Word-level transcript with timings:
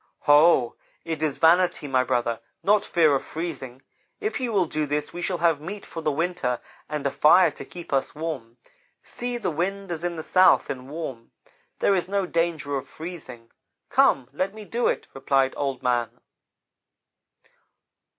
"'Ho! 0.21 0.75
It 1.05 1.21
is 1.21 1.37
vanity, 1.37 1.87
my 1.87 2.03
brother, 2.03 2.39
not 2.63 2.83
fear 2.83 3.13
of 3.13 3.23
freezing. 3.23 3.83
If 4.19 4.39
you 4.39 4.51
will 4.51 4.65
do 4.65 4.87
this 4.87 5.13
we 5.13 5.21
shall 5.21 5.37
have 5.37 5.61
meat 5.61 5.85
for 5.85 6.01
the 6.01 6.11
winter, 6.11 6.59
and 6.89 7.05
a 7.05 7.11
fire 7.11 7.51
to 7.51 7.63
keep 7.65 7.93
us 7.93 8.15
warm. 8.15 8.57
See, 9.03 9.37
the 9.37 9.51
wind 9.51 9.91
is 9.91 10.03
in 10.03 10.15
the 10.15 10.23
south 10.23 10.71
and 10.71 10.89
warm. 10.89 11.29
There 11.77 11.93
is 11.93 12.09
no 12.09 12.25
danger 12.25 12.77
of 12.77 12.87
freezing. 12.87 13.51
Come, 13.91 14.27
let 14.33 14.55
me 14.55 14.65
do 14.65 14.87
it,' 14.87 15.05
replied 15.13 15.53
Old 15.55 15.83
man. 15.83 16.09